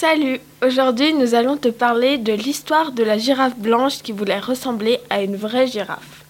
[0.00, 5.00] Salut, aujourd'hui nous allons te parler de l'histoire de la girafe blanche qui voulait ressembler
[5.10, 6.24] à une vraie girafe.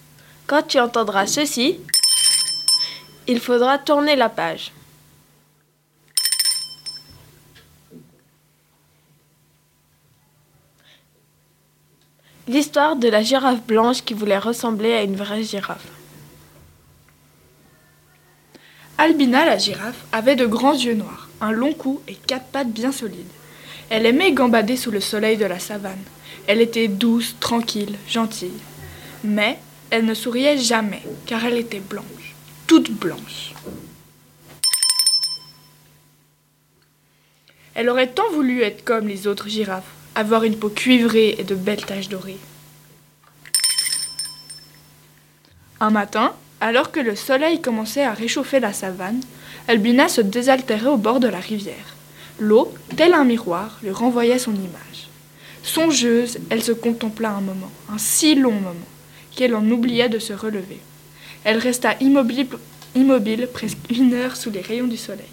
[0.47, 1.79] Quand tu entendras ceci,
[3.27, 4.71] il faudra tourner la page.
[12.47, 15.85] L'histoire de la girafe blanche qui voulait ressembler à une vraie girafe.
[18.97, 22.91] Albina la girafe avait de grands yeux noirs, un long cou et quatre pattes bien
[22.91, 23.27] solides.
[23.89, 26.03] Elle aimait gambader sous le soleil de la savane.
[26.45, 28.59] Elle était douce, tranquille, gentille.
[29.23, 29.57] Mais
[29.89, 32.35] elle ne souriait jamais, car elle était blanche,
[32.67, 33.53] toute blanche.
[37.73, 41.55] Elle aurait tant voulu être comme les autres girafes, avoir une peau cuivrée et de
[41.55, 42.37] belles taches dorées.
[45.79, 49.21] Un matin, alors que le soleil commençait à réchauffer la savane,
[49.67, 51.95] Albina se désaltérait au bord de la rivière.
[52.39, 55.09] L'eau, tel un miroir, lui renvoyait son image.
[55.61, 58.75] Songeuse, elle se contempla un moment, un si long moment,
[59.35, 60.79] qu'elle en oublia de se relever.
[61.43, 62.47] Elle resta immobile,
[62.95, 65.29] immobile presque une heure sous les rayons du soleil.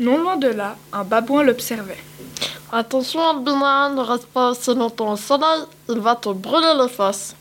[0.00, 2.02] Non loin de là, un babouin l'observait.
[2.72, 7.36] Attention Albina, ne reste pas aussi longtemps au soleil, il va te brûler les fesses.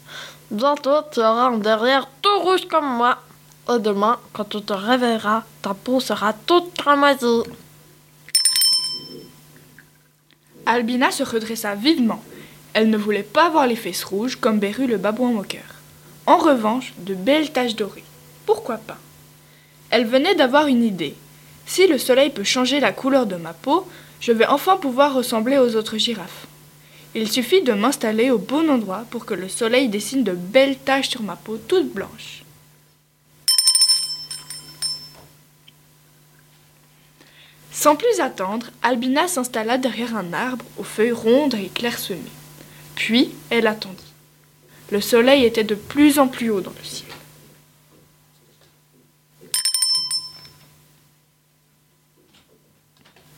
[0.51, 3.17] Bientôt tu auras un derrière tout rouge comme moi.
[3.71, 7.43] Et demain, quand tu te réveilleras, ta peau sera toute cramoisie.
[10.65, 12.23] Albina se redressa vivement.
[12.73, 15.75] Elle ne voulait pas voir les fesses rouges comme Beru le babouin moqueur.
[16.25, 18.03] En revanche, de belles taches dorées.
[18.45, 18.97] Pourquoi pas?
[19.91, 21.15] Elle venait d'avoir une idée.
[21.65, 23.87] Si le soleil peut changer la couleur de ma peau,
[24.19, 26.47] je vais enfin pouvoir ressembler aux autres girafes.
[27.13, 31.09] Il suffit de m'installer au bon endroit pour que le soleil dessine de belles taches
[31.09, 32.43] sur ma peau toute blanche.
[37.79, 42.19] Sans plus attendre, Albina s'installa derrière un arbre aux feuilles rondes et clairsemées.
[42.95, 44.03] Puis elle attendit.
[44.91, 47.07] Le soleil était de plus en plus haut dans le ciel.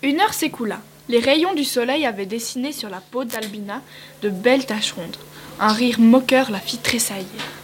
[0.01, 0.81] Une heure s'écoula.
[1.07, 3.83] Les rayons du soleil avaient dessiné sur la peau d'Albina
[4.23, 5.17] de belles taches rondes.
[5.59, 7.60] Un rire moqueur la fit tressaillir.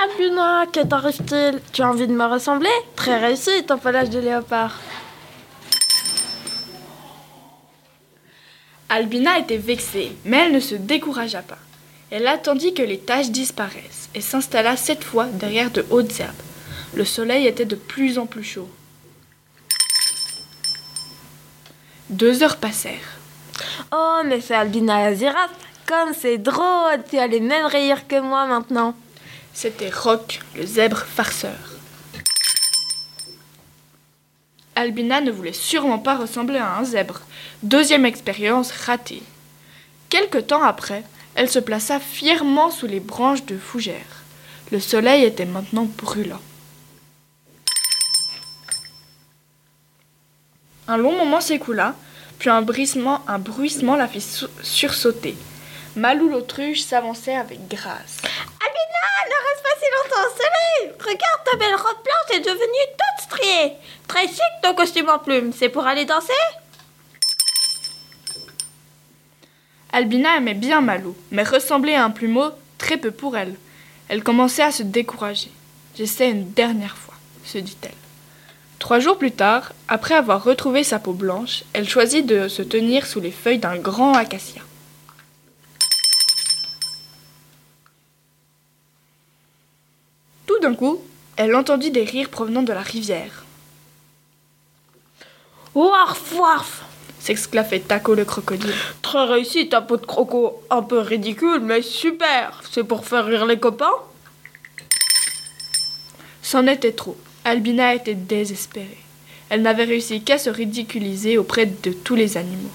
[0.00, 2.70] Albina, que t'arrive-t-il Tu as envie de me ressembler?
[2.96, 4.78] Très réussi ton pelage de léopard.
[8.88, 11.58] Albina était vexée, mais elle ne se découragea pas.
[12.10, 16.34] Elle attendit que les taches disparaissent et s'installa cette fois derrière de hautes herbes.
[16.94, 18.68] Le soleil était de plus en plus chaud.
[22.10, 23.18] Deux heures passèrent.
[23.94, 25.50] Oh, mais c'est Albina la girafe
[25.86, 28.94] Comme c'est drôle Tu as les mêmes rayures que moi maintenant
[29.54, 31.76] C'était Rock, le zèbre farceur.
[34.74, 37.20] Albina ne voulait sûrement pas ressembler à un zèbre.
[37.62, 39.22] Deuxième expérience ratée.
[40.08, 41.04] Quelque temps après,
[41.34, 44.22] elle se plaça fièrement sous les branches de fougères.
[44.70, 46.40] Le soleil était maintenant brûlant.
[50.88, 51.94] Un long moment s'écoula,
[52.38, 54.24] puis un bruissement, un bruissement la fit
[54.62, 55.36] sursauter.
[55.94, 58.18] Malou l'autruche s'avançait avec grâce.
[60.30, 63.72] Soleil Regarde, ta belle robe blanche est devenue toute striée
[64.08, 66.32] Très chic ton costume en plumes, c'est pour aller danser?
[69.92, 73.54] Albina aimait bien Malou, mais ressemblait à un plumeau très peu pour elle.
[74.08, 75.50] Elle commençait à se décourager.
[75.96, 77.92] J'essaie une dernière fois, se dit-elle.
[78.78, 83.06] Trois jours plus tard, après avoir retrouvé sa peau blanche, elle choisit de se tenir
[83.06, 84.62] sous les feuilles d'un grand acacia.
[90.62, 91.00] D'un coup,
[91.36, 93.44] elle entendit des rires provenant de la rivière.
[95.74, 96.84] Warf, warf
[97.18, 98.74] s'exclamait Taco le crocodile.
[99.00, 103.46] Très réussi ta peau de croco, un peu ridicule, mais super C'est pour faire rire
[103.46, 103.94] les copains?
[106.42, 107.16] C'en était trop.
[107.44, 108.98] Albina était désespérée.
[109.50, 112.70] Elle n'avait réussi qu'à se ridiculiser auprès de tous les animaux.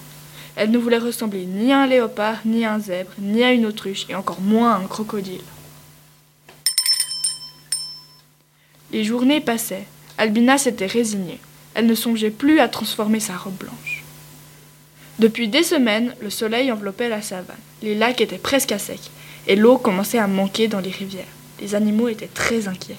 [0.55, 3.65] Elle ne voulait ressembler ni à un léopard, ni à un zèbre, ni à une
[3.65, 5.41] autruche, et encore moins à un crocodile.
[8.91, 9.85] Les journées passaient.
[10.17, 11.39] Albina s'était résignée.
[11.73, 14.03] Elle ne songeait plus à transformer sa robe blanche.
[15.19, 17.57] Depuis des semaines, le soleil enveloppait la savane.
[17.81, 18.99] Les lacs étaient presque à sec,
[19.47, 21.25] et l'eau commençait à manquer dans les rivières.
[21.59, 22.97] Les animaux étaient très inquiets.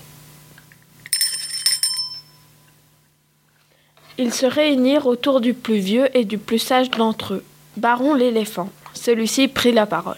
[4.19, 7.44] Ils se réunirent autour du plus vieux et du plus sage d'entre eux,
[7.76, 8.70] Baron l'éléphant.
[8.94, 10.17] Celui-ci prit la parole.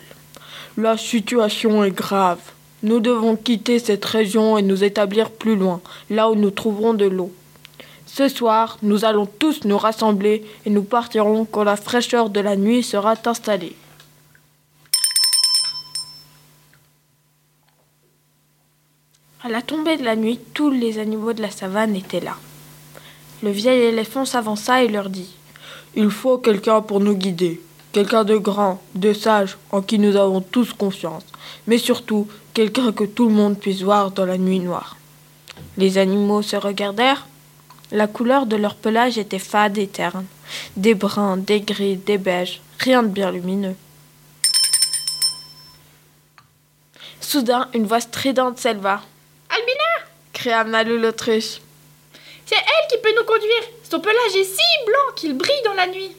[0.78, 2.40] La situation est grave.
[2.82, 7.05] Nous devons quitter cette région et nous établir plus loin, là où nous trouverons de
[7.05, 7.31] l'eau.
[8.06, 12.56] Ce soir, nous allons tous nous rassembler et nous partirons quand la fraîcheur de la
[12.56, 13.77] nuit sera installée.
[19.43, 22.37] À la tombée de la nuit, tous les animaux de la savane étaient là.
[23.43, 25.35] Le vieil éléphant s'avança et leur dit
[25.94, 27.61] Il faut quelqu'un pour nous guider,
[27.93, 31.25] quelqu'un de grand, de sage, en qui nous avons tous confiance,
[31.67, 34.97] mais surtout quelqu'un que tout le monde puisse voir dans la nuit noire.
[35.77, 37.27] Les animaux se regardèrent.
[37.93, 40.27] La couleur de leur pelage était fade et terne.
[40.77, 43.77] Des bruns, des gris, des beiges, rien de bien lumineux.
[47.21, 49.03] Soudain, une voix stridente s'éleva.
[49.49, 51.61] Albina cria Malou l'autruche.
[52.47, 53.63] C'est elle qui peut nous conduire.
[53.89, 56.17] Son pelage est si blanc qu'il brille dans la nuit.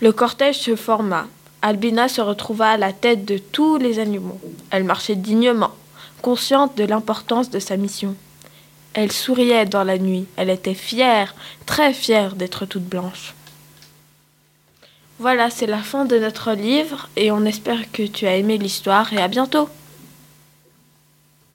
[0.00, 1.26] Le cortège se forma.
[1.62, 4.38] Albina se retrouva à la tête de tous les animaux.
[4.70, 5.72] Elle marchait dignement,
[6.20, 8.14] consciente de l'importance de sa mission.
[8.92, 10.26] Elle souriait dans la nuit.
[10.36, 11.34] Elle était fière,
[11.64, 13.34] très fière d'être toute blanche.
[15.18, 19.14] Voilà, c'est la fin de notre livre et on espère que tu as aimé l'histoire
[19.14, 19.70] et à bientôt.